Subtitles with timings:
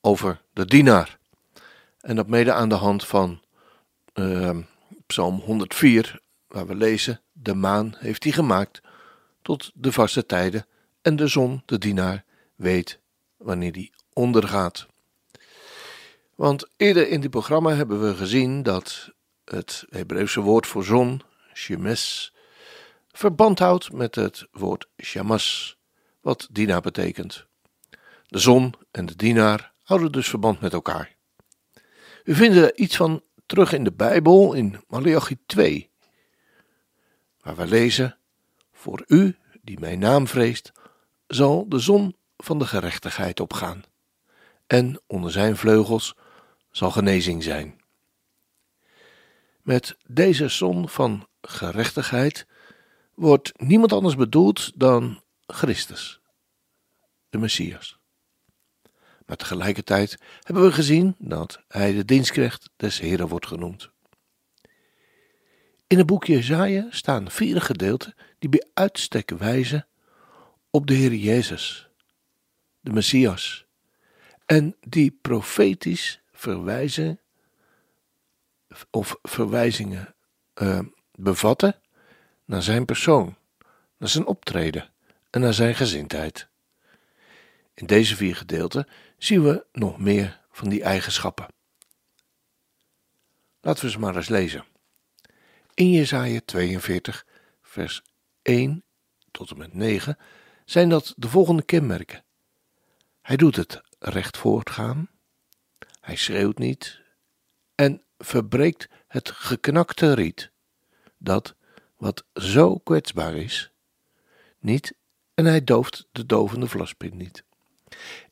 [0.00, 1.18] over de dienaar.
[2.00, 3.40] En dat mede aan de hand van
[4.14, 4.58] uh,
[5.06, 8.80] Psalm 104, waar we lezen: De maan heeft hij gemaakt
[9.42, 10.66] tot de vaste tijden,
[11.02, 12.24] en de zon, de dienaar,
[12.56, 13.00] weet
[13.36, 14.86] wanneer die ondergaat.
[16.34, 19.10] Want eerder in dit programma hebben we gezien dat
[19.44, 21.22] het Hebreeuwse woord voor zon,
[21.54, 22.34] shemes,
[23.12, 25.76] verband houdt met het woord shamas,
[26.20, 27.46] wat dienaar betekent.
[28.26, 31.16] De zon en de dienaar houden dus verband met elkaar.
[32.24, 35.90] We vinden iets van terug in de Bijbel in Malachi 2,
[37.40, 38.18] waar we lezen:
[38.72, 40.72] Voor u die mijn naam vreest,
[41.26, 43.84] zal de zon van de gerechtigheid opgaan,
[44.66, 46.16] en onder zijn vleugels
[46.70, 47.80] zal genezing zijn.
[49.62, 52.46] Met deze zon van gerechtigheid
[53.14, 56.20] wordt niemand anders bedoeld dan Christus,
[57.30, 57.99] de Messias.
[59.30, 63.90] Maar tegelijkertijd hebben we gezien dat hij de dienstknecht des Heren wordt genoemd.
[65.86, 69.86] In het boekje Jezaja staan vier gedeelten die bij uitstek wijzen
[70.70, 71.88] op de Heer Jezus,
[72.80, 73.66] de Messias,
[74.46, 77.20] en die profetisch verwijzen
[78.90, 80.14] of verwijzingen
[80.62, 80.80] uh,
[81.14, 81.80] bevatten
[82.44, 83.36] naar zijn persoon,
[83.96, 84.90] naar zijn optreden
[85.30, 86.48] en naar zijn gezindheid.
[87.74, 88.86] In deze vier gedeelten
[89.22, 91.46] zien we nog meer van die eigenschappen.
[93.60, 94.64] Laten we ze maar eens lezen.
[95.74, 97.26] In Jesaja 42,
[97.62, 98.02] vers
[98.42, 98.84] 1
[99.30, 100.18] tot en met 9
[100.64, 102.24] zijn dat de volgende kenmerken.
[103.22, 105.08] Hij doet het recht voortgaan,
[106.00, 107.00] hij schreeuwt niet
[107.74, 110.50] en verbreekt het geknakte riet,
[111.18, 111.54] dat,
[111.96, 113.70] wat zo kwetsbaar is,
[114.58, 114.94] niet
[115.34, 117.44] en hij dooft de dovende vlaspin niet.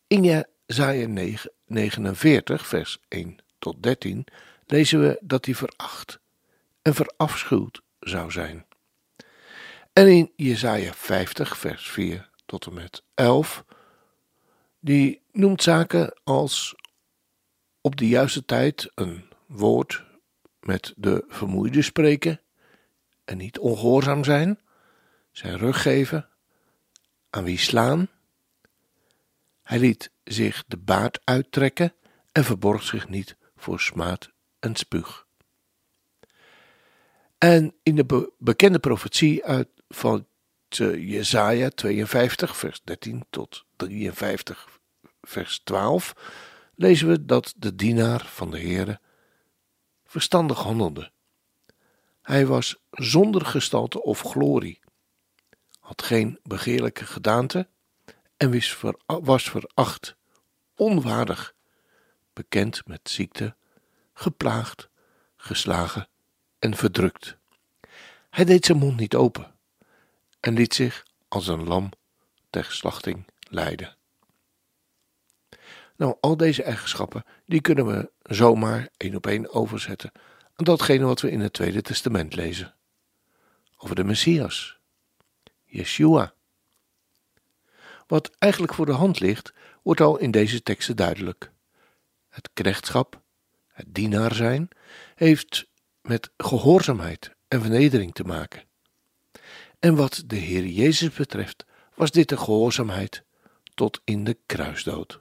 [0.07, 0.25] In
[0.69, 1.09] Jezaja
[1.67, 4.27] 49, vers 1 tot 13,
[4.67, 6.19] lezen we dat hij veracht
[6.83, 8.67] en verafschuwd zou zijn.
[9.93, 13.65] En in Jesaja 50, vers 4 tot en met 11,
[14.81, 16.75] die noemt zaken als
[17.81, 20.05] op de juiste tijd een woord
[20.61, 22.41] met de vermoeide spreken
[23.25, 24.61] en niet ongehoorzaam zijn,
[25.31, 26.29] zijn rug geven,
[27.31, 28.09] aan wie slaan.
[29.63, 31.95] Hij liet zich de baard uittrekken
[32.33, 35.27] en verborg zich niet voor smaad en spuug.
[37.39, 40.27] En in de bekende profetie uit van
[40.69, 44.69] Jesaja 52 vers 13 tot 53
[45.21, 46.15] vers 12
[46.75, 49.01] lezen we dat de dienaar van de Heere
[50.05, 51.13] verstandig handelde.
[52.23, 54.81] Hij was zonder gestalte of glorie,
[55.81, 57.69] had geen begeerlijke gedaante
[58.37, 58.61] en
[59.05, 60.17] was veracht,
[60.79, 61.55] onwaardig,
[62.33, 63.55] bekend met ziekte,
[64.13, 64.89] geplaagd,
[65.37, 66.09] geslagen
[66.59, 67.37] en verdrukt.
[68.31, 69.55] Hij deed zijn mond niet open
[70.41, 71.91] en liet zich als een lam
[72.51, 73.97] ter slachting leiden.
[75.97, 80.13] Nou, al deze eigenschappen, die kunnen we zomaar één op één overzetten
[80.55, 82.75] aan datgene wat we in het Tweede Testament lezen.
[83.77, 84.79] Over de Messias,
[85.65, 86.33] Yeshua.
[88.07, 89.53] Wat eigenlijk voor de hand ligt,
[89.89, 91.51] wordt al in deze teksten duidelijk.
[92.29, 93.23] Het knechtschap,
[93.69, 94.69] het dienaar zijn,
[95.15, 95.69] heeft
[96.03, 98.65] met gehoorzaamheid en vernedering te maken.
[99.79, 101.65] En wat de Heer Jezus betreft,
[101.95, 103.23] was dit de gehoorzaamheid
[103.75, 105.21] tot in de kruisdood.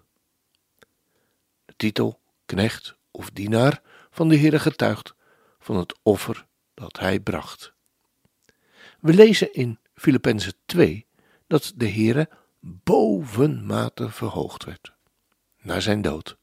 [1.65, 5.13] De titel knecht of dienaar van de Heer getuigt
[5.59, 7.73] van het offer dat hij bracht.
[8.99, 11.05] We lezen in Filippenzen 2
[11.47, 12.29] dat de Heere
[12.59, 14.95] bovenmate verhoogd werd
[15.61, 16.37] na zijn dood.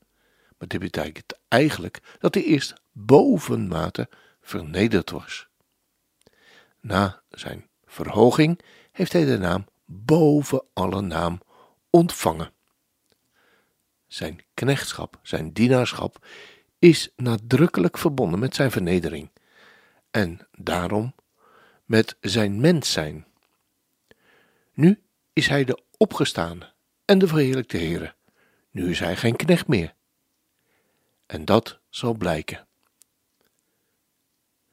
[0.58, 4.08] Maar dit betekent eigenlijk dat hij eerst bovenmate
[4.40, 5.48] vernederd was.
[6.80, 8.60] Na zijn verhoging
[8.92, 11.40] heeft hij de naam boven alle naam
[11.90, 12.52] ontvangen.
[14.06, 16.26] Zijn knechtschap, zijn dienaarschap,
[16.78, 19.30] is nadrukkelijk verbonden met zijn vernedering
[20.10, 21.14] en daarom
[21.84, 23.26] met zijn mens zijn.
[24.72, 25.03] Nu
[25.34, 26.72] is hij de opgestaande
[27.04, 28.14] en de verheerlijkte Heere.
[28.70, 29.94] Nu is hij geen knecht meer,
[31.26, 32.66] En dat zal blijken.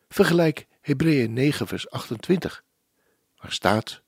[0.10, 2.64] Vergelijk Hebreeën 9, vers 28,
[3.38, 4.02] waar staat: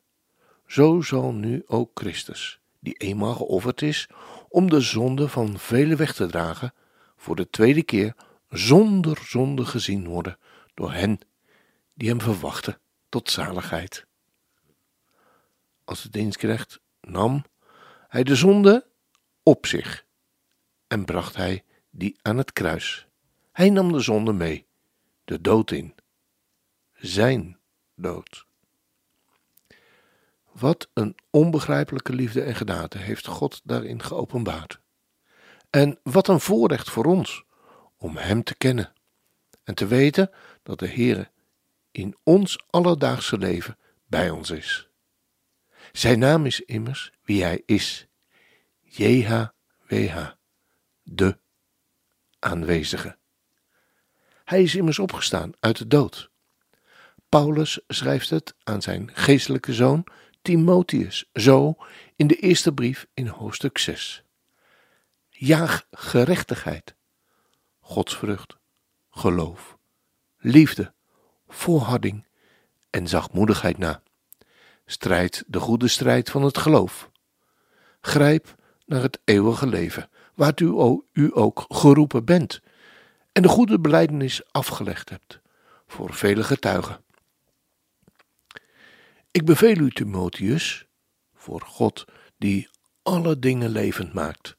[0.67, 4.09] Zo zal nu ook Christus, die eenmaal geofferd is
[4.49, 6.73] om de zonde van velen weg te dragen,
[7.15, 8.15] voor de tweede keer
[8.49, 10.37] zonder zonde gezien worden
[10.73, 11.19] door hen
[11.93, 12.79] die hem verwachten
[13.09, 14.05] tot zaligheid.
[15.83, 17.45] Als het dienstknecht nam
[18.07, 18.87] hij de zonde
[19.43, 20.05] op zich
[20.87, 23.07] en bracht hij die aan het kruis.
[23.51, 24.67] Hij nam de zonde mee,
[25.25, 25.95] de dood in.
[26.93, 27.57] Zijn
[27.95, 28.45] dood.
[30.51, 34.79] Wat een onbegrijpelijke liefde en genade heeft God daarin geopenbaard.
[35.69, 37.43] En wat een voorrecht voor ons
[37.97, 38.93] om Hem te kennen
[39.63, 40.31] en te weten
[40.63, 41.31] dat de Heere
[41.91, 44.89] in ons alledaagse leven bij ons is.
[45.97, 48.07] Zijn naam is immers wie Hij is,
[48.81, 50.31] JHWH,
[51.03, 51.37] de
[52.39, 53.17] aanwezige.
[54.43, 56.29] Hij is immers opgestaan uit de dood.
[57.29, 60.05] Paulus schrijft het aan zijn geestelijke zoon
[60.41, 61.75] Timotheus, zo
[62.15, 64.23] in de eerste brief in hoofdstuk 6.
[65.29, 66.95] Jaag gerechtigheid,
[67.79, 68.57] godsvrucht,
[69.09, 69.77] geloof,
[70.37, 70.93] liefde,
[71.47, 72.27] volharding
[72.89, 74.01] en zachtmoedigheid na.
[74.85, 77.09] Strijd de goede strijd van het geloof.
[78.01, 82.61] Grijp naar het eeuwige leven, waartoe u ook geroepen bent,
[83.31, 85.39] en de goede beleidenis afgelegd hebt
[85.87, 87.03] voor vele getuigen.
[89.31, 90.85] Ik beveel u, Timotheus,
[91.33, 92.05] voor God
[92.37, 92.69] die
[93.01, 94.55] alle dingen levend maakt,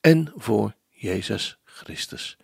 [0.00, 2.36] en voor Jezus Christus,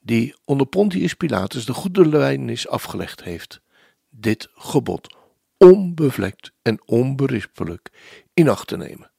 [0.00, 3.60] die onder Pontius Pilatus de goede beleidenis afgelegd heeft,
[4.08, 5.16] dit gebod
[5.58, 7.90] onbevlekt en onberispelijk
[8.34, 9.10] in acht te nemen,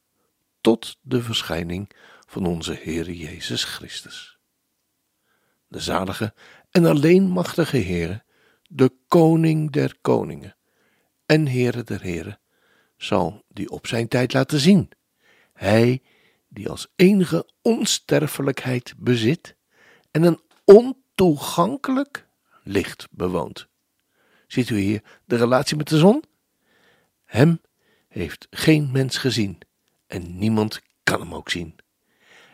[0.62, 1.91] tot de verschijning
[2.27, 4.38] van onze Heer Jezus Christus.
[5.68, 6.33] De zalige
[6.71, 8.24] en alleen machtige Heere,
[8.68, 10.56] de Koning der Koningen
[11.25, 12.39] en Heere der Heren,
[12.97, 14.89] zal die op zijn tijd laten zien.
[15.53, 16.01] Hij
[16.47, 19.56] die als enige onsterfelijkheid bezit
[20.12, 22.27] en een ontoegankelijk
[22.63, 23.68] licht bewoont.
[24.47, 26.24] Ziet u hier de relatie met de zon?
[27.30, 27.62] Hem
[28.08, 29.58] heeft geen mens gezien
[30.08, 31.76] en niemand kan hem ook zien.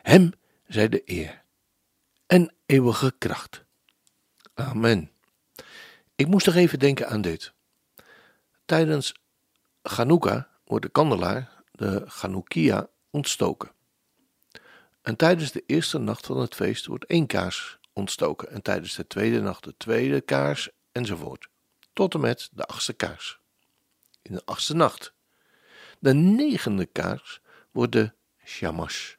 [0.01, 0.31] Hem
[0.67, 1.43] zij de eer
[2.25, 3.65] en eeuwige kracht.
[4.53, 5.11] Amen.
[6.15, 7.53] Ik moest nog even denken aan dit.
[8.65, 9.13] Tijdens
[9.83, 13.71] Chanukka wordt de kandelaar, de Chanukia, ontstoken.
[15.01, 18.49] En tijdens de eerste nacht van het feest wordt één kaars ontstoken.
[18.51, 21.47] En tijdens de tweede nacht de tweede kaars enzovoort.
[21.93, 23.43] Tot en met de achtste kaars.
[24.25, 25.13] In de achtste nacht.
[25.99, 27.41] De negende kaars
[27.71, 28.13] wordt de
[28.43, 29.15] Shamash,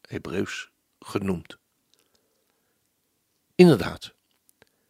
[0.00, 0.70] Hebreeuws,
[1.00, 1.58] genoemd.
[3.54, 4.14] Inderdaad,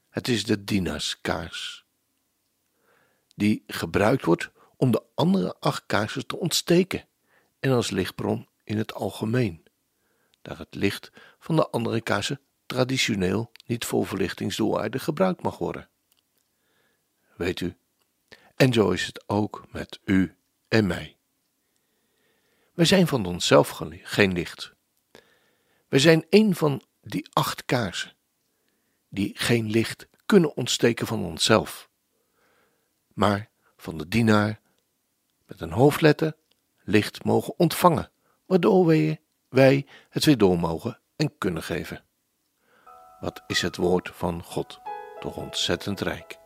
[0.08, 1.84] het is de Dinaskaars,
[3.34, 7.06] die gebruikt wordt om de andere acht kaarsen te ontsteken
[7.60, 9.64] en als lichtbron in het algemeen,
[10.42, 15.88] daar het licht van de andere kaarsen traditioneel niet voor verlichtingsdoeleinden gebruikt mag worden.
[17.36, 17.76] Weet u,
[18.62, 20.36] en zo is het ook met u
[20.68, 21.16] en mij.
[22.74, 24.72] Wij zijn van onszelf geen licht.
[25.88, 28.16] Wij zijn een van die acht kaarsen,
[29.08, 31.88] die geen licht kunnen ontsteken van onszelf,
[33.14, 34.60] maar van de dienaar
[35.46, 36.36] met een hoofdletter
[36.82, 38.10] licht mogen ontvangen,
[38.46, 42.04] waardoor wij, wij het weer door mogen en kunnen geven.
[43.20, 44.80] Wat is het woord van God
[45.20, 46.41] toch ontzettend rijk.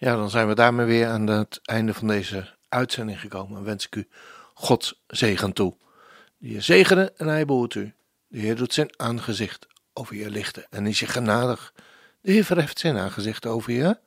[0.00, 3.58] Ja, dan zijn we daarmee weer aan het einde van deze uitzending gekomen.
[3.58, 4.08] En wens ik u
[4.54, 5.76] Gods zegen toe.
[6.38, 7.94] Die je zegene en hij behoedt u.
[8.26, 11.72] De Heer doet zijn aangezicht over je lichten en is je genadig.
[12.20, 13.98] De Heer verheft zijn aangezicht over je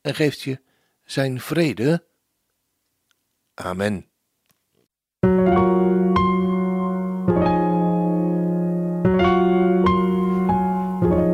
[0.00, 0.60] en geeft je
[1.04, 2.04] zijn vrede.
[3.54, 4.06] Amen.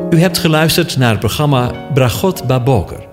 [0.09, 3.12] U hebt geluisterd naar het programma Bragot Baboker.